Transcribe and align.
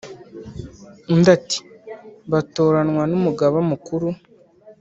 undi 1.13 1.29
ati"batoranwa 1.37 3.03
numugaba 3.11 3.57
mukuru" 3.69 4.07